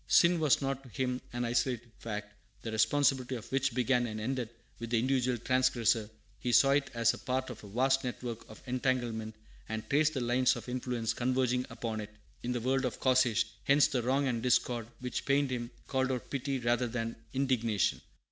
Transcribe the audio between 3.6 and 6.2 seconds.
began and ended with the individual transgressor;